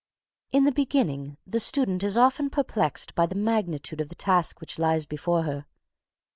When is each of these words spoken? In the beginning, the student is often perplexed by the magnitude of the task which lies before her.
In 0.49 0.63
the 0.63 0.71
beginning, 0.71 1.37
the 1.45 1.59
student 1.59 2.01
is 2.01 2.17
often 2.17 2.49
perplexed 2.49 3.13
by 3.13 3.27
the 3.27 3.35
magnitude 3.35 4.01
of 4.01 4.09
the 4.09 4.15
task 4.15 4.59
which 4.59 4.79
lies 4.79 5.05
before 5.05 5.43
her. 5.43 5.67